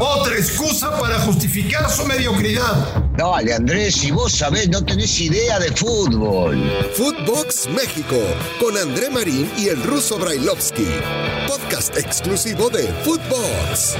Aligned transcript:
Otra 0.00 0.34
excusa 0.34 0.98
para 0.98 1.20
justificar 1.20 1.88
su 1.88 2.04
mediocridad. 2.06 3.04
Dale, 3.16 3.54
Andrés, 3.54 3.94
si 3.94 4.10
vos 4.10 4.32
sabés, 4.32 4.68
no 4.68 4.84
tenés 4.84 5.20
idea 5.20 5.60
de 5.60 5.70
fútbol. 5.70 6.58
Footbox 6.94 7.68
México, 7.68 8.16
con 8.58 8.76
André 8.76 9.10
Marín 9.10 9.48
y 9.56 9.68
el 9.68 9.80
ruso 9.84 10.18
Brailovsky. 10.18 10.86
Podcast 11.46 11.96
exclusivo 11.96 12.68
de 12.70 12.84
Footbox. 13.04 13.96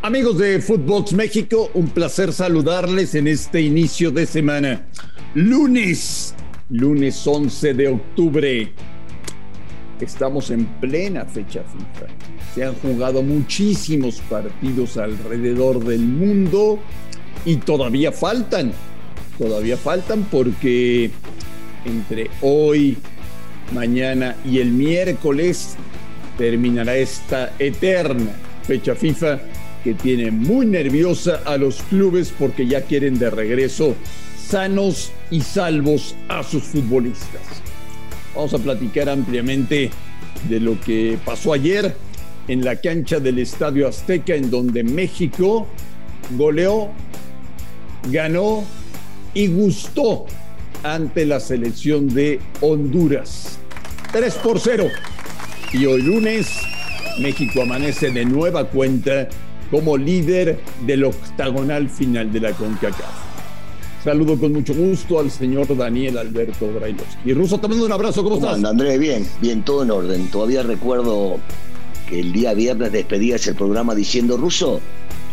Amigos 0.00 0.38
de 0.38 0.60
Footbox 0.62 1.12
México, 1.12 1.70
un 1.74 1.88
placer 1.88 2.32
saludarles 2.32 3.14
en 3.16 3.28
este 3.28 3.60
inicio 3.60 4.12
de 4.12 4.24
semana. 4.24 4.86
Lunes, 5.34 6.34
lunes 6.70 7.26
11 7.26 7.74
de 7.74 7.88
octubre. 7.88 8.74
Estamos 10.00 10.50
en 10.50 10.66
plena 10.80 11.24
fecha 11.24 11.62
FIFA. 11.62 12.06
Se 12.54 12.64
han 12.64 12.74
jugado 12.74 13.22
muchísimos 13.22 14.20
partidos 14.28 14.96
alrededor 14.96 15.84
del 15.84 16.00
mundo 16.00 16.78
y 17.44 17.56
todavía 17.56 18.12
faltan. 18.12 18.72
Todavía 19.38 19.76
faltan 19.76 20.26
porque 20.30 21.10
entre 21.84 22.30
hoy, 22.42 22.96
mañana 23.72 24.36
y 24.44 24.58
el 24.58 24.70
miércoles 24.70 25.76
terminará 26.38 26.96
esta 26.96 27.52
eterna 27.58 28.32
fecha 28.62 28.94
FIFA 28.94 29.40
que 29.84 29.94
tiene 29.94 30.30
muy 30.30 30.66
nerviosa 30.66 31.42
a 31.44 31.56
los 31.56 31.82
clubes 31.82 32.32
porque 32.36 32.66
ya 32.66 32.82
quieren 32.82 33.18
de 33.18 33.30
regreso 33.30 33.94
sanos 34.48 35.12
y 35.30 35.40
salvos 35.40 36.14
a 36.28 36.42
sus 36.42 36.62
futbolistas. 36.64 37.65
Vamos 38.36 38.52
a 38.52 38.58
platicar 38.58 39.08
ampliamente 39.08 39.90
de 40.46 40.60
lo 40.60 40.78
que 40.78 41.18
pasó 41.24 41.54
ayer 41.54 41.96
en 42.48 42.62
la 42.62 42.76
cancha 42.76 43.18
del 43.18 43.38
Estadio 43.38 43.88
Azteca, 43.88 44.34
en 44.34 44.50
donde 44.50 44.84
México 44.84 45.66
goleó, 46.36 46.90
ganó 48.10 48.62
y 49.32 49.46
gustó 49.46 50.26
ante 50.82 51.24
la 51.24 51.40
selección 51.40 52.08
de 52.08 52.38
Honduras. 52.60 53.58
3 54.12 54.34
por 54.34 54.60
0. 54.60 54.88
Y 55.72 55.86
hoy 55.86 56.02
lunes, 56.02 56.60
México 57.18 57.62
amanece 57.62 58.10
de 58.10 58.26
nueva 58.26 58.68
cuenta 58.68 59.30
como 59.70 59.96
líder 59.96 60.60
del 60.86 61.04
octagonal 61.04 61.88
final 61.88 62.30
de 62.30 62.40
la 62.40 62.52
CONCACAF. 62.52 63.25
Saludo 64.06 64.38
con 64.38 64.52
mucho 64.52 64.72
gusto 64.72 65.18
al 65.18 65.32
señor 65.32 65.76
Daniel 65.76 66.16
Alberto 66.18 66.72
Brailovsky. 66.72 67.28
Y 67.28 67.32
Ruso, 67.34 67.58
te 67.58 67.66
mando 67.66 67.86
un 67.86 67.90
abrazo, 67.90 68.22
¿cómo, 68.22 68.36
¿Cómo 68.38 68.54
estás? 68.54 68.70
Andrés? 68.70 69.00
Bien, 69.00 69.26
bien, 69.40 69.64
todo 69.64 69.82
en 69.82 69.90
orden. 69.90 70.28
Todavía 70.30 70.62
recuerdo 70.62 71.40
que 72.08 72.20
el 72.20 72.32
día 72.32 72.54
viernes 72.54 72.92
despedías 72.92 73.44
el 73.48 73.56
programa 73.56 73.96
diciendo, 73.96 74.36
Ruso, 74.36 74.80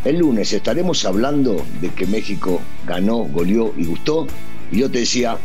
el 0.06 0.18
lunes 0.18 0.52
estaremos 0.54 1.06
hablando 1.06 1.64
de 1.82 1.90
que 1.90 2.08
México 2.08 2.62
ganó, 2.88 3.18
goleó 3.26 3.72
y 3.78 3.86
gustó. 3.86 4.26
Y 4.72 4.80
yo 4.80 4.90
te 4.90 5.02
decía, 5.02 5.38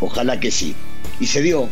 ojalá 0.00 0.38
que 0.38 0.52
sí. 0.52 0.72
Y 1.18 1.26
se 1.26 1.42
dio, 1.42 1.68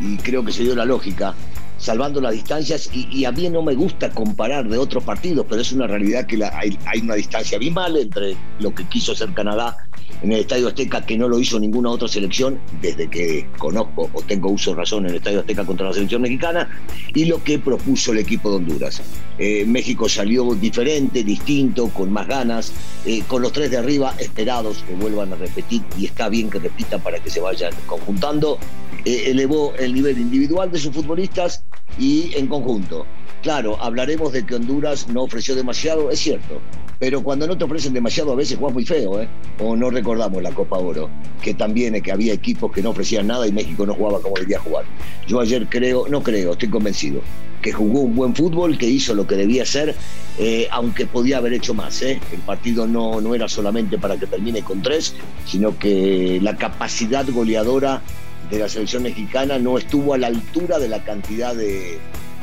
y 0.00 0.16
creo 0.16 0.44
que 0.44 0.50
se 0.50 0.64
dio 0.64 0.74
la 0.74 0.84
lógica, 0.84 1.36
salvando 1.78 2.20
las 2.20 2.32
distancias. 2.32 2.90
Y, 2.92 3.06
y 3.16 3.26
a 3.26 3.30
mí 3.30 3.48
no 3.48 3.62
me 3.62 3.76
gusta 3.76 4.10
comparar 4.10 4.68
de 4.68 4.76
otros 4.76 5.04
partidos, 5.04 5.46
pero 5.48 5.60
es 5.62 5.70
una 5.70 5.86
realidad 5.86 6.26
que 6.26 6.36
la- 6.36 6.50
hay, 6.58 6.76
hay 6.84 6.98
una 6.98 7.14
distancia 7.14 7.58
abismal 7.58 7.96
entre 7.96 8.36
lo 8.58 8.74
que 8.74 8.82
quiso 8.88 9.12
hacer 9.12 9.32
Canadá 9.34 9.76
en 10.22 10.32
el 10.32 10.40
Estadio 10.40 10.68
Azteca, 10.68 11.04
que 11.04 11.16
no 11.16 11.28
lo 11.28 11.38
hizo 11.38 11.58
ninguna 11.60 11.90
otra 11.90 12.08
selección 12.08 12.58
desde 12.80 13.08
que 13.08 13.46
conozco 13.58 14.10
o 14.12 14.22
tengo 14.22 14.50
uso 14.50 14.70
de 14.70 14.78
razón 14.78 15.04
en 15.04 15.10
el 15.10 15.16
Estadio 15.16 15.40
Azteca 15.40 15.64
contra 15.64 15.86
la 15.86 15.92
selección 15.92 16.22
mexicana, 16.22 16.68
y 17.14 17.24
lo 17.26 17.42
que 17.42 17.58
propuso 17.58 18.12
el 18.12 18.18
equipo 18.18 18.50
de 18.50 18.56
Honduras. 18.56 19.02
Eh, 19.38 19.64
México 19.66 20.08
salió 20.08 20.54
diferente, 20.54 21.22
distinto, 21.22 21.88
con 21.88 22.12
más 22.12 22.26
ganas, 22.26 22.72
eh, 23.06 23.22
con 23.28 23.42
los 23.42 23.52
tres 23.52 23.70
de 23.70 23.76
arriba 23.76 24.14
esperados 24.18 24.84
que 24.86 24.94
vuelvan 24.94 25.32
a 25.32 25.36
repetir, 25.36 25.82
y 25.96 26.06
está 26.06 26.28
bien 26.28 26.50
que 26.50 26.58
repitan 26.58 27.00
para 27.00 27.18
que 27.20 27.30
se 27.30 27.40
vayan 27.40 27.72
conjuntando. 27.86 28.58
Eh, 29.04 29.24
elevó 29.26 29.72
el 29.78 29.94
nivel 29.94 30.18
individual 30.18 30.70
de 30.72 30.78
sus 30.78 30.92
futbolistas 30.92 31.64
y 31.98 32.32
en 32.34 32.46
conjunto. 32.48 33.06
Claro, 33.42 33.80
hablaremos 33.80 34.32
de 34.32 34.44
que 34.44 34.56
Honduras 34.56 35.08
no 35.08 35.22
ofreció 35.22 35.54
demasiado, 35.54 36.10
es 36.10 36.18
cierto, 36.18 36.60
pero 36.98 37.22
cuando 37.22 37.46
no 37.46 37.56
te 37.56 37.64
ofrecen 37.64 37.94
demasiado 37.94 38.32
a 38.32 38.34
veces 38.34 38.58
juegas 38.58 38.74
muy 38.74 38.84
feo, 38.84 39.20
¿eh? 39.20 39.28
O 39.60 39.76
no 39.76 39.88
recordamos 39.90 40.42
la 40.42 40.50
Copa 40.50 40.78
Oro, 40.78 41.08
que 41.40 41.54
también 41.54 41.94
es 41.94 42.02
que 42.02 42.10
había 42.10 42.32
equipos 42.32 42.72
que 42.72 42.82
no 42.82 42.90
ofrecían 42.90 43.28
nada 43.28 43.46
y 43.46 43.52
México 43.52 43.86
no 43.86 43.94
jugaba 43.94 44.20
como 44.20 44.34
debía 44.36 44.58
jugar. 44.58 44.84
Yo 45.28 45.40
ayer 45.40 45.68
creo, 45.68 46.08
no 46.08 46.22
creo, 46.24 46.52
estoy 46.52 46.68
convencido, 46.68 47.20
que 47.62 47.72
jugó 47.72 48.00
un 48.00 48.16
buen 48.16 48.34
fútbol, 48.34 48.76
que 48.76 48.86
hizo 48.86 49.14
lo 49.14 49.28
que 49.28 49.36
debía 49.36 49.62
hacer, 49.62 49.94
eh, 50.38 50.66
aunque 50.72 51.06
podía 51.06 51.38
haber 51.38 51.52
hecho 51.52 51.72
más. 51.72 52.02
¿eh? 52.02 52.20
El 52.32 52.40
partido 52.40 52.88
no, 52.88 53.20
no 53.20 53.32
era 53.36 53.48
solamente 53.48 53.98
para 53.98 54.16
que 54.16 54.26
termine 54.26 54.62
con 54.62 54.82
tres, 54.82 55.14
sino 55.46 55.78
que 55.78 56.40
la 56.42 56.56
capacidad 56.56 57.24
goleadora 57.28 58.02
de 58.50 58.58
la 58.58 58.68
selección 58.68 59.04
mexicana 59.04 59.58
no 59.60 59.78
estuvo 59.78 60.14
a 60.14 60.18
la 60.18 60.26
altura 60.26 60.80
de 60.80 60.88
la 60.88 61.04
cantidad 61.04 61.54
de, 61.54 61.98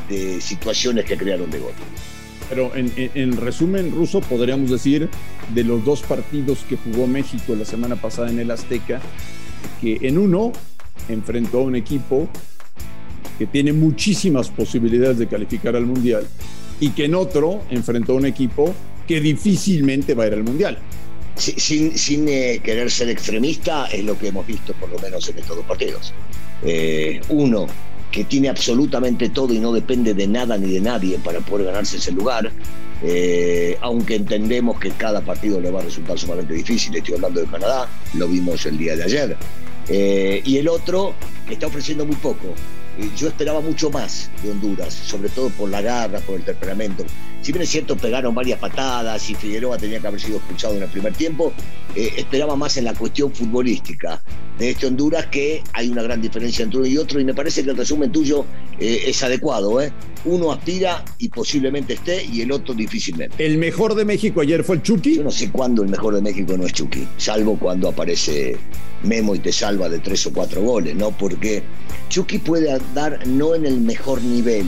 de 0.10 0.40
situaciones 0.42 1.06
que 1.06 1.18
crearon 1.18 1.50
de 1.52 1.60
gol. 1.60 1.74
Pero 2.50 2.76
en, 2.76 2.92
en- 2.96 3.12
en 3.16 3.38
resumen, 3.38 3.92
Ruso, 3.92 4.22
podríamos 4.22 4.70
decir 4.70 5.10
de 5.54 5.64
los 5.64 5.84
dos 5.84 6.02
partidos 6.02 6.60
que 6.70 6.78
jugó 6.78 7.08
México 7.08 7.56
la 7.56 7.66
semana 7.66 7.96
pasada 7.96 8.30
en 8.30 8.40
el 8.40 8.52
Azteca, 8.52 9.02
que 9.82 9.98
en 10.02 10.18
uno 10.18 10.52
enfrentó 11.10 11.60
a 11.60 11.64
un 11.64 11.76
equipo 11.76 12.28
que 13.40 13.46
tiene 13.48 13.74
muchísimas 13.74 14.50
posibilidades 14.50 15.18
de 15.18 15.28
calificar 15.28 15.76
al 15.76 15.86
Mundial 15.86 16.26
y 16.80 16.90
que 16.90 17.06
en 17.06 17.16
otro 17.16 17.62
enfrentó 17.70 18.14
a 18.14 18.16
un 18.16 18.26
equipo 18.26 18.74
que 19.08 19.20
difícilmente 19.20 20.14
va 20.14 20.24
a 20.24 20.28
ir 20.28 20.34
al 20.34 20.44
Mundial. 20.44 20.78
Si- 21.36 21.60
Sin, 21.60 21.98
sin 21.98 22.28
eh, 22.30 22.62
querer 22.64 22.90
ser 22.92 23.10
extremista, 23.10 23.88
es 23.88 24.04
lo 24.06 24.18
que 24.18 24.28
hemos 24.30 24.46
visto 24.48 24.74
por 24.74 24.90
lo 24.90 25.00
menos 25.00 25.28
en 25.30 25.38
estos 25.40 25.58
dos 25.58 25.66
partidos. 25.66 26.14
Eh, 26.64 27.20
uno, 27.30 27.68
que 28.16 28.24
tiene 28.24 28.48
absolutamente 28.48 29.28
todo 29.28 29.54
y 29.54 29.60
no 29.60 29.74
depende 29.74 30.14
de 30.14 30.26
nada 30.26 30.58
ni 30.58 30.72
de 30.72 30.80
nadie 30.80 31.20
para 31.20 31.42
poder 31.42 31.66
ganarse 31.66 31.98
ese 31.98 32.14
lugar, 32.14 32.50
eh, 33.04 33.78
aunque 33.82 34.16
entendemos 34.16 34.80
que 34.80 34.92
cada 34.92 35.20
partido 35.20 35.60
le 35.60 35.70
va 35.70 35.82
a 35.82 35.84
resultar 35.84 36.18
sumamente 36.18 36.54
difícil, 36.54 36.96
estoy 36.96 37.16
hablando 37.16 37.42
de 37.42 37.48
Canadá, 37.48 37.90
lo 38.14 38.30
vimos 38.30 38.66
el 38.68 38.78
día 38.78 38.96
de 38.96 39.04
ayer. 39.04 39.38
Eh, 39.90 40.42
y 40.46 40.58
el 40.58 40.70
otro, 40.70 41.14
que 41.46 41.56
está 41.56 41.68
ofreciendo 41.68 42.06
muy 42.06 42.16
poco. 42.16 42.54
Yo 43.18 43.28
esperaba 43.28 43.60
mucho 43.60 43.90
más 43.90 44.32
de 44.42 44.52
Honduras, 44.52 44.94
sobre 44.94 45.28
todo 45.28 45.50
por 45.50 45.70
la 45.70 45.82
garra, 45.82 46.20
por 46.22 46.38
el 46.38 46.46
temperamento. 46.46 47.04
Si 47.46 47.52
bien 47.52 47.62
es 47.62 47.70
cierto, 47.70 47.96
pegaron 47.96 48.34
varias 48.34 48.58
patadas 48.58 49.30
y 49.30 49.36
Figueroa 49.36 49.78
tenía 49.78 50.00
que 50.00 50.08
haber 50.08 50.20
sido 50.20 50.38
expulsado 50.38 50.78
en 50.78 50.82
el 50.82 50.90
primer 50.90 51.14
tiempo, 51.14 51.54
eh, 51.96 52.12
esperaba 52.18 52.56
más 52.56 52.76
en 52.78 52.86
la 52.86 52.96
cuestión 52.96 53.32
futbolística 53.32 54.20
de 54.58 54.72
este 54.72 54.88
Honduras, 54.88 55.28
que 55.28 55.62
hay 55.74 55.90
una 55.90 56.02
gran 56.02 56.20
diferencia 56.24 56.64
entre 56.64 56.80
uno 56.80 56.88
y 56.88 56.98
otro, 56.98 57.20
y 57.20 57.24
me 57.24 57.36
parece 57.36 57.64
que 57.64 57.70
el 57.70 57.78
resumen 57.78 58.12
tuyo 58.12 58.48
eh, 58.80 59.04
es 59.06 59.22
adecuado. 59.22 59.80
¿eh? 59.80 59.94
Uno 60.26 60.52
aspira 60.52 61.06
y 61.20 61.30
posiblemente 61.30 61.94
esté, 61.94 62.26
y 62.26 62.42
el 62.42 62.52
otro 62.52 62.74
difícilmente. 62.74 63.46
El 63.46 63.60
mejor 63.60 63.94
de 63.94 64.06
México 64.06 64.42
ayer 64.42 64.64
fue 64.64 64.78
el 64.78 64.82
Chucky. 64.82 65.18
Yo 65.18 65.24
no 65.24 65.30
sé 65.30 65.52
cuándo 65.52 65.84
el 65.84 65.90
mejor 65.90 66.16
de 66.16 66.24
México 66.24 66.58
no 66.58 66.66
es 66.66 66.74
Chucky, 66.74 67.08
salvo 67.18 67.60
cuando 67.60 67.90
aparece 67.90 68.58
Memo 69.04 69.36
y 69.36 69.40
te 69.40 69.52
salva 69.52 69.88
de 69.88 70.00
tres 70.00 70.26
o 70.26 70.34
cuatro 70.34 70.64
goles, 70.64 70.96
¿no? 70.96 71.12
Porque 71.12 71.62
Chucky 72.10 72.40
puede 72.40 72.72
andar 72.72 73.20
no 73.28 73.54
en 73.54 73.68
el 73.68 73.82
mejor 73.82 74.20
nivel, 74.24 74.66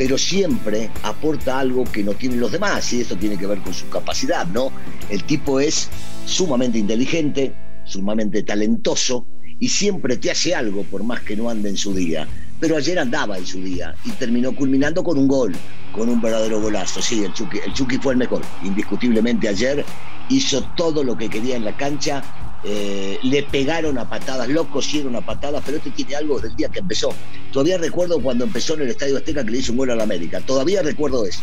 pero 0.00 0.16
siempre 0.16 0.90
aporta 1.02 1.58
algo 1.58 1.84
que 1.84 2.02
no 2.02 2.14
tienen 2.14 2.40
los 2.40 2.52
demás, 2.52 2.90
y 2.94 3.02
esto 3.02 3.16
tiene 3.16 3.36
que 3.36 3.46
ver 3.46 3.58
con 3.58 3.74
su 3.74 3.86
capacidad, 3.90 4.46
¿no? 4.46 4.72
El 5.10 5.24
tipo 5.24 5.60
es 5.60 5.90
sumamente 6.24 6.78
inteligente, 6.78 7.52
sumamente 7.84 8.42
talentoso, 8.42 9.26
y 9.58 9.68
siempre 9.68 10.16
te 10.16 10.30
hace 10.30 10.54
algo 10.54 10.84
por 10.84 11.04
más 11.04 11.20
que 11.20 11.36
no 11.36 11.50
ande 11.50 11.68
en 11.68 11.76
su 11.76 11.92
día. 11.92 12.26
Pero 12.58 12.78
ayer 12.78 12.98
andaba 12.98 13.36
en 13.36 13.44
su 13.44 13.62
día 13.62 13.94
y 14.06 14.10
terminó 14.12 14.56
culminando 14.56 15.04
con 15.04 15.18
un 15.18 15.28
gol, 15.28 15.54
con 15.92 16.08
un 16.08 16.18
verdadero 16.18 16.62
golazo. 16.62 17.02
Sí, 17.02 17.22
el 17.22 17.34
Chucky, 17.34 17.58
el 17.66 17.74
Chucky 17.74 17.98
fue 17.98 18.14
el 18.14 18.20
mejor, 18.20 18.40
indiscutiblemente 18.64 19.48
ayer 19.48 19.84
hizo 20.30 20.62
todo 20.78 21.04
lo 21.04 21.14
que 21.14 21.28
quería 21.28 21.56
en 21.56 21.66
la 21.66 21.76
cancha, 21.76 22.22
eh, 22.64 23.18
le 23.22 23.42
pegaron 23.44 23.98
a 23.98 24.08
patadas, 24.08 24.48
lo 24.48 24.68
cosieron 24.70 25.16
a 25.16 25.20
patadas, 25.20 25.62
pero 25.64 25.78
este 25.78 25.90
tiene 25.90 26.16
algo 26.16 26.38
del 26.40 26.54
día 26.56 26.68
que 26.68 26.80
empezó. 26.80 27.14
Todavía 27.52 27.78
recuerdo 27.78 28.20
cuando 28.20 28.44
empezó 28.44 28.74
en 28.74 28.82
el 28.82 28.88
Estadio 28.88 29.16
Azteca 29.16 29.44
que 29.44 29.50
le 29.50 29.58
hizo 29.58 29.72
un 29.72 29.78
gol 29.78 29.90
a 29.90 29.96
la 29.96 30.02
América, 30.02 30.40
todavía 30.40 30.82
recuerdo 30.82 31.24
eso. 31.26 31.40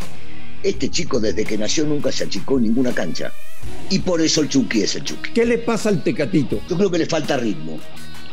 Este 0.64 0.90
chico 0.90 1.20
desde 1.20 1.46
que 1.46 1.58
nació 1.58 1.86
nunca 1.86 2.12
se 2.12 2.24
achicó 2.24 2.58
en 2.58 2.64
ninguna 2.64 2.92
cancha. 2.92 3.32
Y 3.90 4.00
por 4.00 4.22
eso 4.22 4.42
el 4.42 4.50
Chucky 4.50 4.82
es 4.82 4.96
el 4.96 5.04
Chucky. 5.04 5.32
¿Qué 5.32 5.46
le 5.46 5.60
pasa 5.60 5.90
al 5.90 6.04
Tecatito? 6.04 6.60
Yo 6.70 6.78
creo 6.78 6.92
que 6.92 6.98
le 6.98 7.06
falta 7.06 7.38
ritmo 7.38 7.80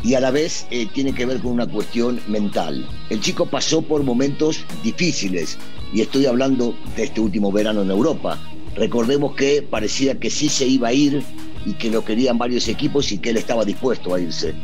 y 0.03 0.15
a 0.15 0.21
la 0.21 0.31
vez 0.31 0.67
eh, 0.71 0.87
tiene 0.93 1.15
que 1.15 1.25
ver 1.25 1.41
con 1.41 1.53
una 1.53 1.67
cuestión 1.67 2.21
mental. 2.29 2.87
El 3.09 3.21
chico 3.21 3.47
pasó 3.47 3.83
por 3.83 4.03
momentos 4.03 4.65
difíciles 4.83 5.57
y 5.93 6.03
estoy 6.03 6.27
hablando 6.27 6.77
de 6.97 7.05
este 7.05 7.21
último 7.21 7.51
verano 7.51 7.83
en 7.83 7.91
Europa. 7.91 8.39
Recordemos 8.77 9.35
que 9.35 9.63
parecía 9.63 10.19
que 10.19 10.31
sí 10.31 10.49
se 10.49 10.67
iba 10.67 10.89
a 10.89 10.93
ir 10.93 11.23
y 11.65 11.75
que 11.75 11.91
lo 11.91 12.05
querían 12.05 12.39
varios 12.39 12.69
equipos 12.69 13.13
y 13.13 13.19
que 13.19 13.31
él 13.31 13.37
estaba 13.37 13.65
dispuesto 13.65 14.15
a 14.15 14.21
irse. 14.21 14.55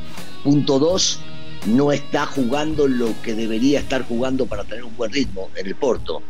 Punto 0.44 0.78
dos, 0.78 1.20
no 1.66 1.92
está 1.92 2.26
jugando 2.26 2.88
lo 2.88 3.08
que 3.22 3.34
debería 3.34 3.80
estar 3.80 4.06
jugando 4.06 4.46
para 4.46 4.64
tener 4.64 4.84
un 4.84 4.96
buen 4.96 5.12
ritmo 5.12 5.48
en 5.56 5.66
el 5.66 5.74
Porto. 5.74 6.22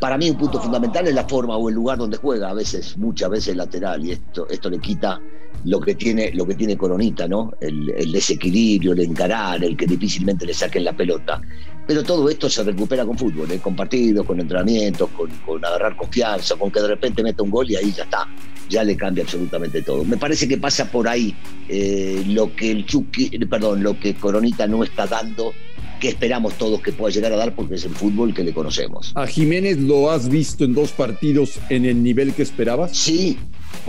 Para 0.00 0.16
mí 0.16 0.30
un 0.30 0.36
punto 0.36 0.60
fundamental 0.60 1.08
es 1.08 1.14
la 1.14 1.24
forma 1.26 1.56
o 1.56 1.68
el 1.68 1.74
lugar 1.74 1.98
donde 1.98 2.18
juega, 2.18 2.50
a 2.50 2.54
veces, 2.54 2.96
muchas 2.96 3.30
veces 3.30 3.56
lateral, 3.56 4.04
y 4.04 4.12
esto, 4.12 4.48
esto 4.48 4.70
le 4.70 4.78
quita 4.78 5.20
lo 5.64 5.80
que 5.80 5.94
tiene, 5.94 6.32
lo 6.32 6.46
que 6.46 6.54
tiene 6.54 6.76
Coronita, 6.76 7.26
¿no? 7.26 7.52
El, 7.60 8.12
desequilibrio, 8.12 8.92
el 8.92 9.00
encarar, 9.00 9.62
el 9.62 9.76
que 9.76 9.86
difícilmente 9.86 10.46
le 10.46 10.54
saquen 10.54 10.84
la 10.84 10.96
pelota. 10.96 11.40
Pero 11.86 12.02
todo 12.02 12.28
esto 12.28 12.50
se 12.50 12.62
recupera 12.62 13.04
con 13.04 13.16
fútbol, 13.16 13.50
¿eh? 13.50 13.58
con 13.58 13.74
partidos, 13.74 14.26
con 14.26 14.38
entrenamientos, 14.40 15.08
con, 15.10 15.64
agarrar 15.64 15.96
confianza, 15.96 16.56
con 16.56 16.70
que 16.70 16.80
de 16.80 16.88
repente 16.88 17.22
meta 17.22 17.42
un 17.42 17.50
gol 17.50 17.70
y 17.70 17.76
ahí 17.76 17.92
ya 17.96 18.02
está, 18.04 18.28
ya 18.68 18.84
le 18.84 18.96
cambia 18.96 19.24
absolutamente 19.24 19.82
todo. 19.82 20.04
Me 20.04 20.18
parece 20.18 20.46
que 20.46 20.58
pasa 20.58 20.90
por 20.90 21.08
ahí 21.08 21.34
eh, 21.68 22.22
lo 22.26 22.54
que 22.54 22.70
el 22.70 22.84
Chucky, 22.84 23.30
perdón, 23.46 23.82
lo 23.82 23.98
que 23.98 24.14
Coronita 24.14 24.66
no 24.66 24.84
está 24.84 25.06
dando 25.06 25.52
que 25.98 26.08
esperamos 26.08 26.54
todos 26.54 26.80
que 26.80 26.92
pueda 26.92 27.12
llegar 27.12 27.32
a 27.32 27.36
dar 27.36 27.54
porque 27.54 27.74
es 27.74 27.84
el 27.84 27.92
fútbol 27.92 28.32
que 28.32 28.44
le 28.44 28.52
conocemos. 28.52 29.12
¿A 29.14 29.26
Jiménez 29.26 29.78
lo 29.78 30.10
has 30.10 30.28
visto 30.28 30.64
en 30.64 30.74
dos 30.74 30.92
partidos 30.92 31.58
en 31.70 31.84
el 31.84 32.02
nivel 32.02 32.34
que 32.34 32.42
esperabas? 32.42 32.96
Sí, 32.96 33.36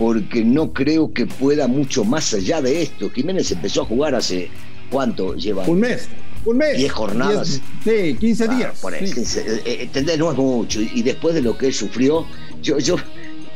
porque 0.00 0.42
no 0.42 0.72
creo 0.72 1.12
que 1.12 1.26
pueda 1.26 1.68
mucho 1.68 2.04
más 2.04 2.32
allá 2.32 2.62
de 2.62 2.80
esto. 2.80 3.10
Jiménez 3.10 3.52
empezó 3.52 3.82
a 3.82 3.84
jugar 3.84 4.14
hace 4.14 4.48
cuánto 4.90 5.34
lleva. 5.34 5.64
Un 5.64 5.80
mes. 5.80 6.08
Un 6.46 6.56
mes. 6.56 6.78
Diez 6.78 6.90
jornadas. 6.90 7.60
sí, 7.84 8.16
15 8.18 8.44
ah, 8.44 8.54
días. 8.56 8.80
Por 8.80 8.94
eh, 8.94 9.00
eh, 9.04 10.16
no 10.16 10.30
es 10.30 10.38
mucho. 10.38 10.80
Y 10.80 11.02
después 11.02 11.34
de 11.34 11.42
lo 11.42 11.58
que 11.58 11.66
él 11.66 11.74
sufrió, 11.74 12.24
yo, 12.62 12.78
yo 12.78 12.96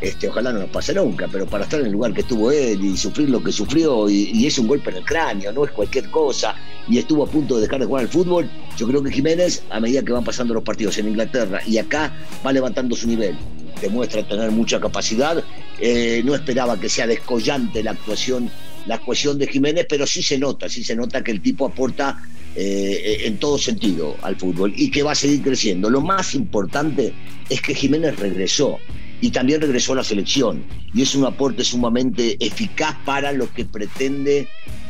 este, 0.02 0.28
ojalá 0.28 0.52
no 0.52 0.58
nos 0.58 0.68
pase 0.68 0.92
nunca, 0.92 1.28
pero 1.32 1.46
para 1.46 1.64
estar 1.64 1.80
en 1.80 1.86
el 1.86 1.92
lugar 1.92 2.12
que 2.12 2.20
estuvo 2.20 2.52
él 2.52 2.84
y 2.84 2.94
sufrir 2.98 3.30
lo 3.30 3.42
que 3.42 3.50
sufrió, 3.50 4.10
y, 4.10 4.46
es 4.46 4.58
un 4.58 4.66
golpe 4.66 4.90
en 4.90 4.96
el 4.96 5.04
cráneo, 5.04 5.50
no 5.50 5.64
es 5.64 5.70
cualquier 5.70 6.10
cosa, 6.10 6.54
y 6.86 6.98
estuvo 6.98 7.24
a 7.24 7.26
punto 7.26 7.56
de 7.56 7.62
dejar 7.62 7.80
de 7.80 7.86
jugar 7.86 8.02
al 8.02 8.10
fútbol, 8.10 8.50
yo 8.76 8.86
creo 8.86 9.02
que 9.02 9.10
Jiménez, 9.10 9.62
a 9.70 9.80
medida 9.80 10.02
que 10.02 10.12
van 10.12 10.24
pasando 10.24 10.52
los 10.52 10.62
partidos 10.62 10.98
en 10.98 11.08
Inglaterra 11.08 11.62
y 11.66 11.78
acá, 11.78 12.12
va 12.44 12.52
levantando 12.52 12.94
su 12.94 13.08
nivel. 13.08 13.34
Demuestra 13.80 14.26
tener 14.28 14.50
mucha 14.50 14.78
capacidad. 14.78 15.42
Eh, 15.80 16.22
no 16.24 16.34
esperaba 16.34 16.78
que 16.78 16.88
sea 16.88 17.06
descollante 17.06 17.82
la 17.82 17.92
actuación, 17.92 18.50
la 18.86 18.96
actuación 18.96 19.38
de 19.38 19.46
Jiménez, 19.46 19.86
pero 19.88 20.06
sí 20.06 20.22
se 20.22 20.38
nota, 20.38 20.68
sí 20.68 20.84
se 20.84 20.94
nota 20.94 21.22
que 21.24 21.32
el 21.32 21.40
tipo 21.40 21.66
aporta 21.66 22.22
eh, 22.56 23.22
en 23.24 23.38
todo 23.38 23.58
sentido 23.58 24.16
al 24.22 24.36
fútbol 24.36 24.72
y 24.76 24.90
que 24.90 25.02
va 25.02 25.12
a 25.12 25.16
seguir 25.16 25.42
creciendo. 25.42 25.90
Lo 25.90 26.00
más 26.00 26.34
importante 26.34 27.12
es 27.50 27.60
que 27.60 27.74
Jiménez 27.74 28.16
regresó 28.18 28.78
y 29.20 29.30
también 29.30 29.60
regresó 29.60 29.94
a 29.94 29.96
la 29.96 30.04
selección. 30.04 30.64
Y 30.92 31.02
es 31.02 31.14
un 31.14 31.24
aporte 31.24 31.64
sumamente 31.64 32.36
eficaz 32.44 32.96
para 33.04 33.32
lo 33.32 33.52
que 33.52 33.64
pretende 33.64 34.48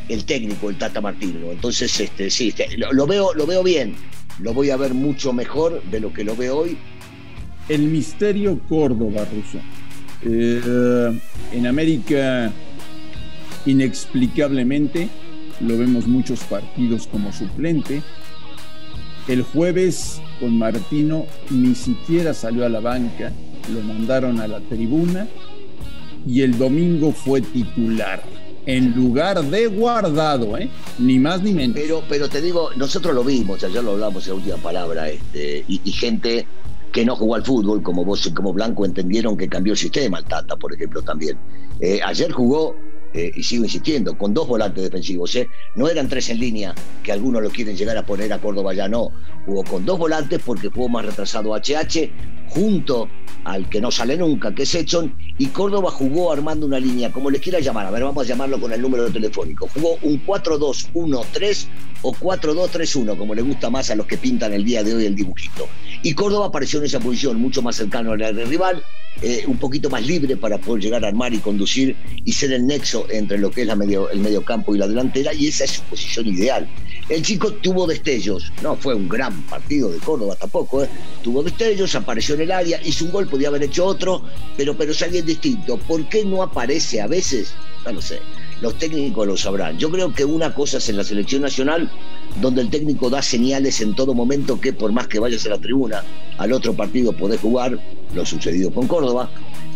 el 0.09 0.25
técnico, 0.25 0.71
el 0.71 0.77
Tata 0.77 1.01
Martino. 1.01 1.51
Entonces, 1.51 1.99
este, 2.01 2.31
sí, 2.31 2.49
este, 2.49 2.77
lo, 2.77 3.07
veo, 3.07 3.33
lo 3.35 3.47
veo 3.47 3.63
bien. 3.63 3.95
Lo 4.41 4.53
voy 4.53 4.71
a 4.71 4.77
ver 4.77 4.93
mucho 4.93 5.33
mejor 5.33 5.83
de 5.85 6.01
lo 6.01 6.13
que 6.13 6.25
lo 6.25 6.37
veo 6.37 6.59
hoy. 6.59 6.77
El 7.69 7.83
misterio 7.83 8.61
Córdoba, 8.69 9.25
Russo. 9.33 9.59
Eh, 10.25 11.21
en 11.53 11.67
América, 11.67 12.53
inexplicablemente, 13.67 15.09
lo 15.61 15.79
vemos 15.79 16.07
muchos 16.07 16.41
partidos 16.41 17.07
como 17.07 17.33
suplente. 17.33 18.03
El 19.29 19.43
jueves 19.43 20.21
con 20.41 20.59
Martino 20.59 21.27
ni 21.51 21.75
siquiera 21.75 22.35
salió 22.35 22.67
a 22.67 22.69
la 22.69 22.81
banca 22.81 23.33
lo 23.73 23.81
mandaron 23.81 24.41
a 24.41 24.49
la 24.49 24.61
tribuna 24.61 25.27
y 26.27 26.43
el 26.43 26.59
domingo 26.59 27.13
fue 27.13 27.41
titular 27.41 28.23
en 28.67 28.95
lugar 28.95 29.43
de 29.45 29.67
guardado, 29.67 30.57
¿eh? 30.57 30.71
ni 30.99 31.19
más 31.19 31.43
ni 31.43 31.53
menos. 31.53 31.77
Pero, 31.77 32.03
pero 32.09 32.29
te 32.29 32.41
digo, 32.41 32.71
nosotros 32.77 33.15
lo 33.15 33.23
vimos, 33.23 33.61
ya 33.61 33.69
lo 33.69 33.93
hablamos 33.93 34.27
en 34.27 34.35
última 34.35 34.57
palabra, 34.57 35.09
este, 35.09 35.65
y, 35.69 35.93
gente 35.93 36.47
que 36.95 37.05
no 37.05 37.17
jugó 37.17 37.35
al 37.35 37.45
fútbol, 37.45 37.83
como 37.83 38.05
vos 38.05 38.25
y 38.25 38.33
como 38.33 38.53
Blanco, 38.53 38.87
entendieron 38.87 39.37
que 39.37 39.49
cambió 39.49 39.73
el 39.73 39.77
sistema, 39.77 40.19
el 40.19 40.25
Tata, 40.25 40.55
por 40.55 40.73
ejemplo, 40.73 41.03
también. 41.03 41.37
Eh, 41.81 41.99
ayer 42.05 42.31
jugó 42.31 42.77
eh, 43.15 43.33
y 43.35 43.43
sigo 43.45 43.65
insistiendo, 43.65 44.19
con 44.19 44.35
dos 44.35 44.49
volantes 44.49 44.83
defensivos. 44.83 45.35
¿eh? 45.37 45.49
No 45.77 45.89
eran 45.89 46.09
tres 46.09 46.31
en 46.31 46.41
línea, 46.41 46.75
que 47.03 47.13
algunos 47.13 47.43
lo 47.43 47.51
quieren 47.51 47.77
llegar 47.77 47.97
a 47.97 48.05
poner 48.05 48.33
a 48.33 48.41
Córdoba 48.41 48.75
ya, 48.75 48.89
no. 48.89 49.13
Jugó 49.47 49.63
con 49.63 49.85
dos 49.85 49.99
volantes 49.99 50.41
porque 50.45 50.69
jugó 50.69 50.89
más 50.89 51.05
retrasado 51.05 51.55
HH, 51.55 52.11
junto 52.49 53.09
al 53.45 53.69
que 53.69 53.81
no 53.81 53.91
sale 53.91 54.17
nunca, 54.17 54.55
que 54.55 54.65
es 54.65 54.75
Edson, 54.75 55.15
y 55.39 55.47
Córdoba 55.47 55.91
jugó 55.91 56.33
armando 56.33 56.67
una 56.67 56.81
línea, 56.81 57.13
como 57.13 57.31
les 57.31 57.41
quiera 57.41 57.61
llamar, 57.61 57.87
a 57.87 57.91
ver, 57.91 58.03
vamos 58.03 58.25
a 58.25 58.29
llamarlo 58.29 58.61
con 58.61 58.73
el 58.73 58.81
número 58.81 59.09
telefónico. 59.11 59.69
Jugó 59.75 59.97
un 60.03 60.25
4-2-1-3 60.27 61.67
o 62.03 62.13
4-2-3-1, 62.13 63.17
como 63.17 63.35
le 63.35 63.43
gusta 63.43 63.71
más 63.71 63.91
a 63.91 63.95
los 63.95 64.07
que 64.07 64.17
pintan 64.17 64.53
el 64.53 64.65
día 64.65 64.83
de 64.83 64.95
hoy 64.95 65.07
el 65.07 65.15
dibujito. 65.15 65.69
Y 66.03 66.15
Córdoba 66.15 66.47
apareció 66.47 66.81
en 66.81 66.87
esa 66.87 67.01
posición, 67.01 67.41
mucho 67.41 67.63
más 67.63 67.77
cercano 67.77 68.13
al 68.13 68.47
rival, 68.47 68.83
eh, 69.23 69.45
un 69.47 69.57
poquito 69.59 69.89
más 69.89 70.07
libre 70.07 70.37
para 70.37 70.59
poder 70.59 70.83
llegar 70.83 71.05
a 71.05 71.09
armar 71.09 71.33
y 71.33 71.39
conducir 71.39 71.97
y 72.25 72.33
ser 72.33 72.53
el 72.53 72.67
nexo 72.67 73.07
entre 73.11 73.39
lo 73.39 73.51
que 73.51 73.63
es 73.63 73.67
la 73.67 73.77
medio, 73.77 74.11
el 74.11 74.21
medio 74.21 74.45
campo 74.45 74.75
y 74.75 74.79
la 74.79 74.89
delantera, 74.89 75.33
y 75.33 75.49
esa 75.49 75.65
es 75.65 75.71
su 75.73 75.83
posición 75.83 76.27
ideal. 76.27 76.69
El 77.09 77.23
chico 77.23 77.53
tuvo 77.53 77.87
destellos, 77.87 78.53
no 78.63 78.77
fue 78.77 78.95
un 78.95 79.09
gran 79.09 79.43
partido 79.43 79.91
de 79.91 79.99
Córdoba 79.99 80.37
tampoco, 80.37 80.85
¿eh? 80.85 80.89
tuvo 81.23 81.43
destellos, 81.43 81.95
apareció 81.95 82.35
en 82.35 82.43
el 82.43 82.53
área, 82.53 82.81
hizo 82.85 83.05
un 83.05 83.13
gol, 83.13 83.29
podía 83.29 83.49
haber 83.49 83.63
hecho 83.63 83.87
otro, 83.87 84.23
pero, 84.57 84.77
pero 84.77 84.93
alguien 85.03 85.27
distinto. 85.27 85.77
¿Por 85.77 86.09
qué 86.09 86.25
no 86.25 86.43
aparece 86.43 87.01
a 87.01 87.07
veces? 87.07 87.55
No 87.85 87.93
lo 87.93 88.03
sé 88.03 88.21
los 88.61 88.79
técnicos 88.79 89.27
lo 89.27 89.37
sabrán. 89.37 89.79
Yo 89.79 89.91
creo 89.91 90.15
que 90.15 90.25
una 90.25 90.55
cosa 90.55 90.79
es 90.79 90.89
en 90.89 90.97
la 90.97 91.05
selección 91.05 91.43
nacional, 91.43 91.91
donde 92.41 92.63
el 92.63 92.71
técnico 92.71 93.11
da 93.11 93.23
señales 93.23 93.81
en 93.81 93.95
todo 93.95 94.15
momento 94.15 94.61
que 94.61 94.73
por 94.73 94.93
más 94.93 95.07
que 95.07 95.19
vayas 95.19 95.47
a 95.47 95.51
la 95.51 95.59
tribuna, 95.59 96.03
al 96.39 96.53
otro 96.53 96.75
partido 96.75 97.13
podés 97.13 97.41
jugar, 97.41 97.79
lo 98.15 98.27
sucedido 98.27 98.73
con 98.73 98.87
Córdoba, 98.87 99.31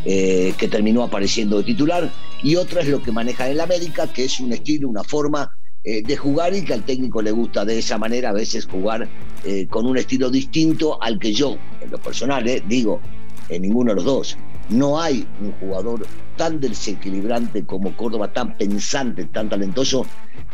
eh, 0.05 0.55
que 0.59 0.69
terminó 0.69 1.03
apareciendo 1.03 1.59
de 1.59 1.65
titular, 1.65 2.11
y 2.43 2.57
otra 2.57 2.83
es 2.83 2.89
lo 2.89 3.03
que 3.03 3.13
maneja 3.13 3.49
en 3.49 3.57
la 3.57 3.65
América, 3.65 4.07
que 4.07 4.25
es 4.25 4.41
un 4.41 4.53
estilo, 4.53 4.89
una 4.89 5.05
forma 5.05 5.51
eh, 5.85 6.03
de 6.03 6.17
jugar 6.17 6.55
y 6.55 6.63
que 6.65 6.75
al 6.75 6.85
técnico 6.85 7.23
le 7.23 7.31
gusta 7.31 7.65
de 7.65 7.79
esa 7.79 7.99
manera 7.99 8.31
a 8.31 8.33
veces 8.33 8.67
jugar 8.67 9.09
eh, 9.45 9.67
con 9.69 9.87
un 9.87 9.97
estilo 9.97 10.31
distinto 10.31 11.03
al 11.03 11.19
que 11.19 11.33
yo, 11.33 11.57
en 11.81 11.91
lo 11.91 11.99
personal, 11.99 12.45
digo, 12.69 13.01
en 13.49 13.63
ninguno 13.63 13.93
de 13.93 13.97
los 13.97 14.05
dos. 14.05 14.39
No 14.69 15.01
hay 15.01 15.27
un 15.41 15.53
jugador 15.53 16.07
tan 16.37 16.61
desequilibrante 16.61 17.65
como 17.65 17.97
Córdoba, 17.97 18.33
tan 18.33 18.57
pensante, 18.57 19.25
tan 19.27 19.49
talentoso, 19.49 20.05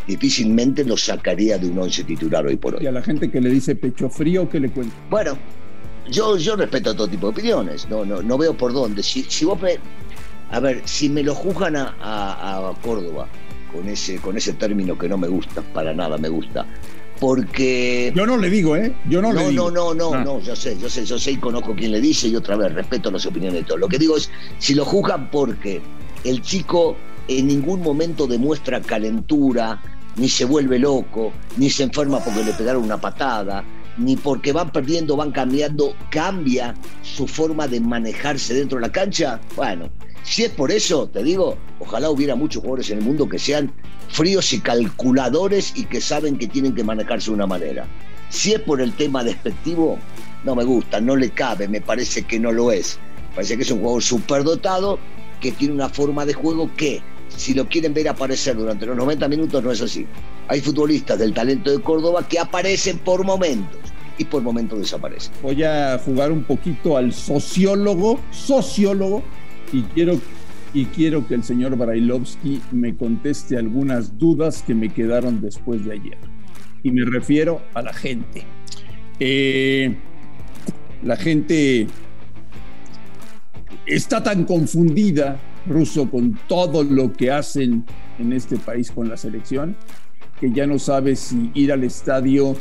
difícilmente 0.06 0.84
lo 0.84 0.96
sacaría 0.96 1.58
de 1.58 1.69
un 1.69 1.78
once 1.78 2.05
titular 2.05 2.46
hoy 2.46 2.56
por 2.56 2.76
hoy. 2.76 2.84
Y 2.84 2.87
a 2.87 2.93
la 2.93 3.02
gente 3.02 3.31
que 3.31 3.40
le 3.40 3.50
dice 3.50 3.75
pecho 3.75 4.08
frío, 4.08 4.49
¿qué 4.49 4.61
le 4.61 4.70
cuento? 4.70 4.94
Bueno, 5.11 5.37
yo, 6.11 6.37
yo 6.37 6.56
respeto 6.56 6.94
todo 6.94 7.08
tipo 7.08 7.26
de 7.26 7.32
opiniones, 7.32 7.88
no, 7.88 8.05
no, 8.05 8.22
no 8.22 8.39
veo 8.39 8.56
por 8.56 8.72
dónde. 8.72 9.03
Si, 9.03 9.22
si 9.24 9.44
vos 9.44 9.60
me, 9.60 9.79
a 10.50 10.60
ver, 10.60 10.82
si 10.84 11.08
me 11.08 11.22
lo 11.22 11.34
juzgan 11.34 11.77
a, 11.77 11.96
a, 12.00 12.70
a 12.70 12.74
Córdoba 12.82 13.27
con 13.72 13.89
ese, 13.89 14.17
con 14.19 14.36
ese 14.36 14.53
término 14.53 14.96
que 14.96 15.08
no 15.08 15.19
me 15.19 15.29
gusta, 15.29 15.60
para 15.60 15.93
nada 15.93 16.17
me 16.19 16.29
gusta, 16.29 16.67
porque... 17.21 18.13
Yo 18.15 18.27
no 18.27 18.37
le 18.37 18.51
digo, 18.51 18.77
¿eh? 18.77 18.94
Yo 19.09 19.23
no, 19.23 19.33
le 19.33 19.49
digo. 19.49 19.71
No, 19.71 19.94
no, 19.94 20.11
no, 20.11 20.15
ah. 20.15 20.25
no, 20.25 20.41
yo 20.41 20.56
sé, 20.56 20.77
yo 20.79 20.89
sé, 20.89 21.05
yo 21.05 21.19
sé 21.19 21.33
y 21.33 21.37
conozco 21.37 21.75
quién 21.75 21.93
le 21.93 22.01
dice 22.01 22.29
y 22.29 22.37
otra 22.37 22.56
vez 22.56 22.73
respeto 22.73 23.11
las 23.11 23.27
opiniones 23.27 23.61
de 23.61 23.65
todos. 23.65 23.81
Lo 23.81 23.89
que 23.89 23.99
digo 23.99 24.17
es, 24.17 24.31
si 24.59 24.75
lo 24.75 24.85
juzgan 24.85 25.31
porque 25.31 25.81
el 26.25 26.43
chico 26.43 26.97
en 27.29 27.47
ningún 27.47 27.81
momento 27.83 28.27
demuestra 28.27 28.81
calentura, 28.81 29.81
ni 30.17 30.29
se 30.29 30.44
vuelve 30.44 30.79
loco, 30.79 31.33
ni 31.56 31.71
se 31.71 31.85
enferma 31.85 32.19
porque 32.21 32.44
le 32.44 32.53
pegaron 32.53 32.85
una 32.85 33.01
patada, 33.01 33.65
ni 33.97 34.17
porque 34.17 34.53
van 34.53 34.71
perdiendo, 34.71 35.17
van 35.17 35.33
cambiando, 35.33 35.94
cambia 36.11 36.75
su 37.03 37.27
forma 37.27 37.67
de 37.69 37.81
manejarse 37.81 38.55
dentro 38.55 38.79
de 38.79 38.83
la 38.83 38.93
cancha, 38.93 39.41
bueno, 39.56 39.91
si 40.24 40.43
es 40.43 40.50
por 40.50 40.72
eso, 40.72 41.06
te 41.06 41.22
digo, 41.22 41.56
ojalá 41.78 42.10
hubiera 42.10 42.34
muchos 42.34 42.62
jugadores 42.62 42.90
en 42.90 42.98
el 42.98 43.04
mundo 43.04 43.28
que 43.28 43.38
sean 43.38 43.70
fríos 44.08 44.52
y 44.54 44.60
calculadores 44.60 45.74
y 45.76 45.84
que 45.84 46.00
saben 46.00 46.38
que 46.38 46.46
tienen 46.46 46.74
que 46.74 46.82
manejarse 46.82 47.31
de 47.31 47.34
una 47.34 47.46
manera. 47.46 47.86
Si 48.31 48.54
es 48.54 48.60
por 48.60 48.81
el 48.81 48.94
tema 48.94 49.22
despectivo, 49.22 49.98
no 50.43 50.54
me 50.54 50.64
gusta, 50.64 50.98
no 51.00 51.14
le 51.14 51.31
cabe, 51.31 51.69
me 51.69 51.82
parece 51.82 52.22
que 52.22 52.40
no 52.40 52.52
lo 52.52 52.72
es. 52.72 52.98
Parece 53.34 53.56
que 53.56 53.64
es 53.64 53.70
un 53.70 53.81
jugador 53.81 54.02
superdotado 54.02 54.98
que 55.40 55.52
tiene 55.52 55.74
una 55.74 55.90
forma 55.90 56.24
de 56.24 56.32
juego 56.32 56.70
que, 56.74 57.02
si 57.28 57.52
lo 57.52 57.69
quieren 57.69 57.93
ver 57.93 58.08
aparecer 58.08 58.56
durante 58.56 58.86
los 58.86 58.96
90 58.96 59.28
minutos, 59.28 59.62
no 59.62 59.72
es 59.72 59.82
así. 59.82 60.06
Hay 60.48 60.62
futbolistas 60.62 61.19
del 61.19 61.34
talento 61.34 61.70
de 61.70 61.82
Córdoba 61.82 62.26
que 62.26 62.38
aparecen 62.38 62.98
por 62.98 63.24
momentos 63.24 63.78
y 64.16 64.24
por 64.24 64.43
momentos 64.43 64.78
desaparecen. 64.78 65.32
Voy 65.43 65.62
a 65.64 66.00
jugar 66.02 66.32
un 66.32 66.44
poquito 66.44 66.96
al 66.96 67.12
sociólogo, 67.12 68.20
sociólogo 68.31 69.22
y 69.74 69.82
quiero, 69.82 70.20
y 70.72 70.84
quiero 70.86 71.26
que 71.26 71.34
el 71.34 71.43
señor 71.43 71.76
Brailovsky 71.76 72.62
me 72.70 72.96
conteste 72.96 73.58
algunas 73.58 74.16
dudas 74.19 74.62
que 74.62 74.72
me 74.72 74.93
quedaron 74.93 75.40
después 75.40 75.84
de 75.84 75.94
ayer. 75.94 76.19
Y 76.84 76.93
me 76.93 77.04
refiero 77.04 77.60
a 77.74 77.82
la 77.82 77.93
gente. 77.93 78.44
Eh, 79.19 79.96
la 81.02 81.16
gente 81.16 81.88
está 83.84 84.22
tan 84.22 84.44
confundida, 84.44 85.40
Ruso, 85.66 86.08
con 86.08 86.38
todo 86.46 86.84
lo 86.84 87.12
que 87.12 87.32
hacen 87.32 87.84
en 88.20 88.32
este 88.32 88.56
país 88.56 88.93
con 88.93 89.08
la 89.08 89.16
selección, 89.16 89.76
que 90.38 90.52
ya 90.52 90.69
no 90.69 90.78
sabe 90.78 91.16
si 91.16 91.50
ir 91.54 91.72
al 91.72 91.82
estadio 91.82 92.56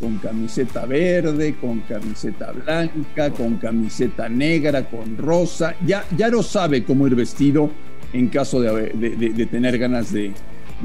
con 0.00 0.18
camiseta 0.18 0.86
verde, 0.86 1.54
con 1.60 1.80
camiseta 1.80 2.52
blanca, 2.52 3.30
con 3.30 3.56
camiseta 3.56 4.28
negra, 4.28 4.88
con 4.88 5.16
rosa. 5.16 5.74
Ya, 5.86 6.04
ya 6.16 6.28
no 6.28 6.42
sabe 6.42 6.84
cómo 6.84 7.06
ir 7.06 7.14
vestido 7.14 7.70
en 8.12 8.28
caso 8.28 8.60
de, 8.60 9.48
tener 9.50 9.78
ganas 9.78 10.12
de, 10.12 10.32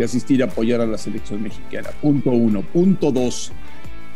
asistir 0.03 0.41
a 0.41 0.45
apoyar 0.45 0.81
a 0.81 0.85
la 0.85 0.97
selección 0.97 1.43
mexicana. 1.43 1.89
Punto 2.01 2.31
uno. 2.31 2.61
Punto 2.61 3.11
dos. 3.11 3.51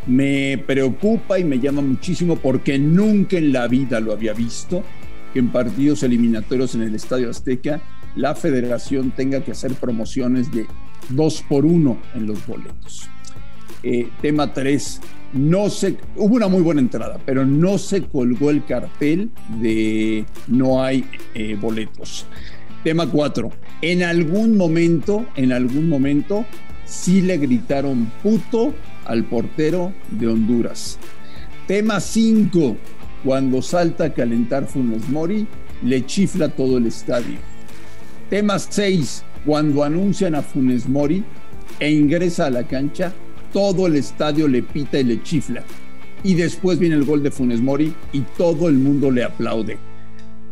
Me 0.06 0.62
preocupa 0.66 1.38
y 1.38 1.44
me 1.44 1.58
llama 1.58 1.80
muchísimo 1.80 2.36
porque 2.36 2.78
nunca 2.78 3.38
en 3.38 3.52
la 3.52 3.68
vida 3.68 4.00
lo 4.00 4.12
había 4.12 4.34
visto 4.34 4.82
que 5.32 5.38
en 5.38 5.50
partidos 5.50 6.02
eliminatorios 6.02 6.74
en 6.74 6.82
el 6.82 6.94
Estadio 6.94 7.30
Azteca 7.30 7.80
la 8.14 8.34
federación 8.34 9.10
tenga 9.10 9.42
que 9.42 9.52
hacer 9.52 9.74
promociones 9.74 10.52
de 10.52 10.66
dos 11.08 11.42
por 11.48 11.64
uno 11.64 11.98
en 12.14 12.26
los 12.26 12.46
boletos. 12.46 13.08
Eh, 13.86 14.08
tema 14.22 14.50
3, 14.50 15.00
no 15.34 15.68
se, 15.68 15.98
hubo 16.16 16.36
una 16.36 16.48
muy 16.48 16.62
buena 16.62 16.80
entrada, 16.80 17.20
pero 17.26 17.44
no 17.44 17.76
se 17.76 18.02
colgó 18.02 18.48
el 18.48 18.64
cartel 18.64 19.30
de 19.60 20.24
no 20.46 20.82
hay 20.82 21.04
eh, 21.34 21.54
boletos. 21.60 22.24
Tema 22.82 23.06
4, 23.10 23.50
en 23.82 24.02
algún 24.02 24.56
momento, 24.56 25.26
en 25.36 25.52
algún 25.52 25.90
momento, 25.90 26.46
sí 26.86 27.20
le 27.20 27.36
gritaron 27.36 28.10
puto 28.22 28.72
al 29.04 29.24
portero 29.24 29.92
de 30.10 30.28
Honduras. 30.28 30.98
Tema 31.66 32.00
5, 32.00 32.78
cuando 33.22 33.60
salta 33.60 34.04
a 34.04 34.14
calentar 34.14 34.66
Funes 34.66 35.10
Mori, 35.10 35.46
le 35.82 36.06
chifla 36.06 36.48
todo 36.48 36.78
el 36.78 36.86
estadio. 36.86 37.36
Tema 38.30 38.58
6, 38.58 39.24
cuando 39.44 39.84
anuncian 39.84 40.34
a 40.34 40.42
Funes 40.42 40.88
Mori 40.88 41.22
e 41.80 41.90
ingresa 41.90 42.46
a 42.46 42.50
la 42.50 42.66
cancha, 42.66 43.12
todo 43.54 43.86
el 43.86 43.94
estadio 43.94 44.48
le 44.48 44.64
pita 44.64 44.98
y 44.98 45.04
le 45.04 45.22
chifla. 45.22 45.62
Y 46.24 46.34
después 46.34 46.78
viene 46.78 46.96
el 46.96 47.04
gol 47.04 47.22
de 47.22 47.30
Funes 47.30 47.60
Mori 47.60 47.94
y 48.12 48.20
todo 48.36 48.68
el 48.68 48.74
mundo 48.74 49.12
le 49.12 49.22
aplaude. 49.22 49.78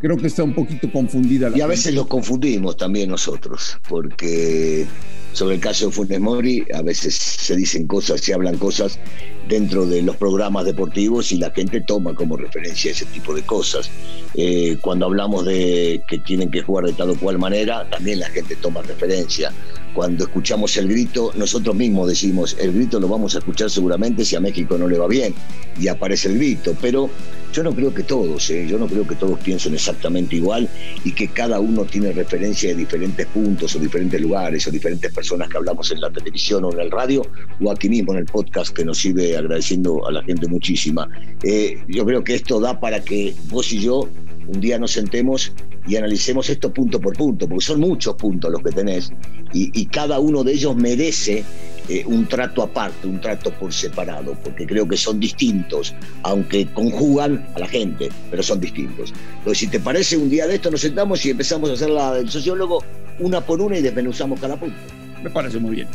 Creo 0.00 0.16
que 0.16 0.28
está 0.28 0.44
un 0.44 0.54
poquito 0.54 0.90
confundida. 0.92 1.50
La 1.50 1.59
y 1.59 1.61
a 1.62 1.66
veces 1.66 1.94
lo 1.94 2.06
confundimos 2.06 2.76
también 2.76 3.11
nosotros, 3.11 3.78
porque 3.88 4.87
sobre 5.32 5.56
el 5.56 5.61
caso 5.61 5.87
de 5.87 5.92
Funes 5.92 6.21
Mori 6.21 6.64
a 6.73 6.82
veces 6.82 7.14
se 7.16 7.56
dicen 7.56 7.88
cosas, 7.88 8.21
se 8.21 8.35
hablan 8.35 8.56
cosas 8.59 9.00
dentro 9.49 9.85
de 9.85 10.02
los 10.02 10.16
programas 10.16 10.64
deportivos 10.64 11.32
y 11.32 11.38
la 11.38 11.50
gente 11.50 11.80
toma 11.80 12.14
como 12.14 12.37
referencia 12.37 12.92
ese 12.92 13.06
tipo 13.06 13.35
de 13.35 13.42
cosas. 13.42 13.90
Eh, 14.35 14.78
cuando 14.80 15.06
hablamos 15.06 15.44
de 15.44 16.02
que 16.06 16.18
tienen 16.18 16.52
que 16.52 16.62
jugar 16.62 16.85
de 16.85 16.92
tal 16.92 17.11
o 17.11 17.16
cual 17.16 17.38
manera, 17.38 17.88
también 17.90 18.21
la 18.21 18.28
gente 18.28 18.54
toma 18.56 18.82
referencia. 18.82 19.52
Cuando 19.95 20.25
escuchamos 20.25 20.77
el 20.77 20.89
grito, 20.89 21.33
nosotros 21.37 21.77
mismos 21.77 22.09
decimos, 22.09 22.57
el 22.59 22.73
grito 22.73 22.99
lo 22.99 23.09
vamos 23.09 23.35
a 23.35 23.39
escuchar 23.39 23.71
seguramente 23.71 24.25
si 24.25 24.37
a 24.37 24.41
México 24.41 24.79
no 24.79 24.89
le 24.89 24.99
va 24.99 25.07
bien 25.07 25.35
y 25.79 25.89
aparece 25.89 26.29
el 26.29 26.39
grito, 26.39 26.75
pero 26.81 27.11
yo 27.53 27.63
no 27.63 27.75
creo 27.75 27.93
que 27.93 28.03
todos, 28.03 28.49
¿eh? 28.51 28.67
yo 28.67 28.79
no 28.79 28.87
creo 28.87 29.07
que 29.07 29.15
todos 29.15 29.39
piensen 29.41 29.75
exactamente 29.75 30.37
igual 30.37 30.69
y 31.05 31.13
que 31.13 31.29
cada 31.29 31.61
uno 31.61 31.85
tiene 31.85 32.13
referencia 32.13 32.71
de 32.71 32.77
diferentes 32.77 33.27
puntos 33.27 33.77
o 33.77 33.79
diferentes 33.79 34.19
lugares 34.21 34.67
o 34.67 34.71
diferentes 34.71 35.13
personas 35.13 35.51
que 35.51 35.59
hablamos 35.59 35.91
en 35.93 36.01
la 36.01 36.11
televisión 36.11 36.65
o 36.65 36.73
en 36.73 36.81
el 36.81 36.91
radio 36.91 37.23
o 37.61 37.71
aquí 37.71 37.91
mismo 37.91 38.13
en 38.13 38.21
el 38.21 38.25
podcast 38.25 38.75
que 38.75 38.85
nos 38.85 38.99
sirve 38.99 39.37
agradeciendo 39.37 40.07
a 40.07 40.13
la 40.13 40.23
gente 40.23 40.49
muchísima. 40.49 41.07
Eh, 41.43 41.83
yo 41.89 42.07
creo 42.07 42.25
que 42.25 42.37
esto 42.37 42.59
da 42.59 42.81
para 42.81 43.05
que 43.05 43.35
vos 43.49 43.71
y 43.73 43.81
yo 43.81 44.09
un 44.47 44.61
día 44.61 44.79
nos 44.79 44.93
sentemos 44.93 45.53
y 45.87 45.97
analicemos 45.97 46.49
esto 46.51 46.73
punto 46.73 47.01
por 47.01 47.17
punto, 47.17 47.49
porque 47.49 47.65
son 47.65 47.81
muchos 47.81 48.15
puntos 48.17 48.51
los 48.51 48.63
que 48.63 48.71
tenés 48.71 49.13
y, 49.53 49.87
cada 49.87 50.19
uno 50.19 50.43
de 50.43 50.53
ellos 50.53 50.75
merece 50.75 51.45
eh, 51.89 52.05
un 52.07 52.27
trato 52.27 52.63
aparte, 52.63 53.07
un 53.07 53.21
trato 53.21 53.51
por 53.53 53.73
separado, 53.73 54.35
porque 54.43 54.67
creo 54.67 54.89
que 54.89 54.97
son 54.97 55.21
distintos, 55.21 55.95
aunque 56.23 56.67
conjugan 56.73 57.47
a 57.55 57.59
la 57.59 57.67
gente, 57.67 58.09
pero 58.31 58.43
son 58.43 58.61
distintos. 58.61 59.13
Entonces, 59.39 59.59
si 59.59 59.67
te 59.67 59.81
parece, 59.81 60.17
un 60.17 60.31
día 60.31 60.47
de 60.47 60.55
esto 60.55 60.71
nos 60.71 60.81
sentamos 60.81 61.25
y 61.27 61.31
empezamos 61.31 61.69
a 61.69 61.75
hacer 61.75 61.91
la 61.91 62.15
del 62.15 62.31
sociólogo 62.31 62.83
una 63.19 63.41
por 63.43 63.61
una 63.61 63.79
y 63.79 63.83
desmenuzamos 63.83 64.41
cada 64.41 64.59
punto. 64.59 64.77
Me 65.23 65.31
parece 65.31 65.59
muy 65.59 65.77
bien. 65.77 65.89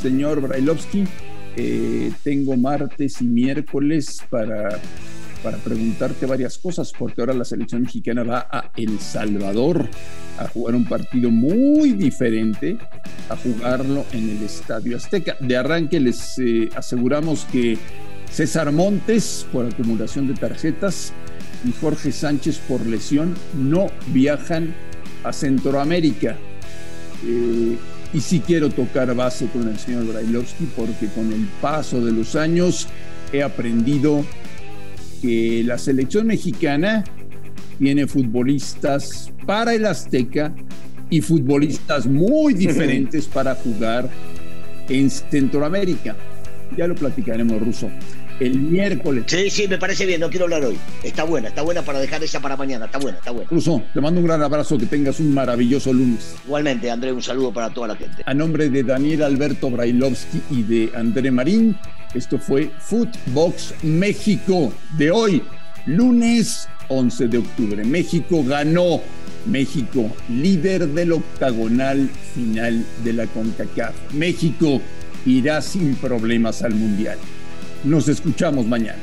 Señor 0.00 0.40
Brailovsky, 0.40 1.04
eh, 1.56 2.12
tengo 2.22 2.56
martes 2.56 3.20
y 3.20 3.24
miércoles 3.24 4.20
para 4.30 4.78
para 5.42 5.58
preguntarte 5.58 6.26
varias 6.26 6.58
cosas, 6.58 6.92
porque 6.96 7.20
ahora 7.20 7.34
la 7.34 7.44
selección 7.44 7.82
mexicana 7.82 8.22
va 8.22 8.48
a 8.50 8.70
El 8.76 8.98
Salvador 8.98 9.88
a 10.38 10.48
jugar 10.48 10.74
un 10.74 10.84
partido 10.84 11.30
muy 11.30 11.92
diferente, 11.92 12.78
a 13.28 13.36
jugarlo 13.36 14.04
en 14.12 14.30
el 14.30 14.42
Estadio 14.42 14.96
Azteca. 14.96 15.36
De 15.40 15.56
arranque 15.56 16.00
les 16.00 16.38
eh, 16.38 16.68
aseguramos 16.74 17.46
que 17.50 17.78
César 18.30 18.72
Montes, 18.72 19.46
por 19.52 19.66
acumulación 19.66 20.28
de 20.28 20.34
tarjetas, 20.34 21.12
y 21.64 21.72
Jorge 21.72 22.12
Sánchez, 22.12 22.58
por 22.68 22.84
lesión, 22.86 23.34
no 23.54 23.88
viajan 24.08 24.74
a 25.24 25.32
Centroamérica. 25.32 26.36
Eh, 27.26 27.76
y 28.12 28.20
sí 28.20 28.40
quiero 28.40 28.70
tocar 28.70 29.14
base 29.14 29.46
con 29.46 29.68
el 29.68 29.78
señor 29.78 30.06
Brailovsky 30.06 30.66
porque 30.76 31.08
con 31.08 31.32
el 31.32 31.46
paso 31.60 32.02
de 32.04 32.12
los 32.12 32.36
años 32.36 32.88
he 33.32 33.42
aprendido 33.42 34.24
que 35.20 35.62
la 35.64 35.78
selección 35.78 36.26
mexicana 36.26 37.04
tiene 37.78 38.06
futbolistas 38.06 39.32
para 39.46 39.74
el 39.74 39.86
Azteca 39.86 40.54
y 41.10 41.20
futbolistas 41.20 42.06
muy 42.06 42.54
diferentes 42.54 43.26
para 43.26 43.54
jugar 43.54 44.08
en 44.88 45.10
Centroamérica. 45.10 46.16
Ya 46.76 46.86
lo 46.86 46.94
platicaremos, 46.94 47.60
Ruso. 47.60 47.88
El 48.40 48.56
miércoles. 48.60 49.24
Sí, 49.26 49.50
sí, 49.50 49.66
me 49.66 49.78
parece 49.78 50.06
bien, 50.06 50.20
no 50.20 50.30
quiero 50.30 50.44
hablar 50.44 50.64
hoy. 50.64 50.76
Está 51.02 51.24
buena, 51.24 51.48
está 51.48 51.62
buena 51.62 51.82
para 51.82 51.98
dejar 51.98 52.22
esa 52.22 52.40
para 52.40 52.56
mañana, 52.56 52.84
está 52.84 52.98
buena, 52.98 53.18
está 53.18 53.32
buena. 53.32 53.50
Ruso, 53.50 53.82
te 53.92 54.00
mando 54.00 54.20
un 54.20 54.26
gran 54.26 54.42
abrazo, 54.42 54.78
que 54.78 54.86
tengas 54.86 55.18
un 55.18 55.34
maravilloso 55.34 55.92
lunes. 55.92 56.36
Igualmente, 56.44 56.88
André, 56.88 57.12
un 57.12 57.22
saludo 57.22 57.52
para 57.52 57.70
toda 57.70 57.88
la 57.88 57.96
gente. 57.96 58.22
A 58.26 58.34
nombre 58.34 58.70
de 58.70 58.84
Daniel 58.84 59.24
Alberto 59.24 59.70
Brailovsky 59.70 60.40
y 60.50 60.62
de 60.62 60.90
André 60.94 61.32
Marín, 61.32 61.76
esto 62.14 62.38
fue 62.38 62.70
Footbox 62.78 63.74
México 63.82 64.72
de 64.96 65.10
hoy, 65.10 65.42
lunes 65.86 66.68
11 66.88 67.28
de 67.28 67.38
octubre. 67.38 67.84
México 67.84 68.42
ganó. 68.44 69.00
México, 69.46 70.10
líder 70.28 70.88
del 70.88 71.12
octagonal 71.12 72.10
final 72.34 72.84
de 73.04 73.12
la 73.12 73.26
CONCACAF. 73.26 73.94
México 74.12 74.82
irá 75.24 75.62
sin 75.62 75.94
problemas 75.96 76.62
al 76.62 76.74
Mundial. 76.74 77.18
Nos 77.84 78.08
escuchamos 78.08 78.66
mañana. 78.66 78.98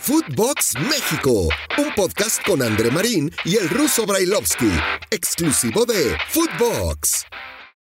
Footbox 0.00 0.74
México, 0.88 1.48
un 1.78 1.94
podcast 1.94 2.42
con 2.46 2.62
André 2.62 2.90
Marín 2.90 3.30
y 3.44 3.56
el 3.56 3.68
ruso 3.68 4.06
Brailovsky, 4.06 4.70
exclusivo 5.10 5.84
de 5.84 6.16
Footbox. 6.28 7.26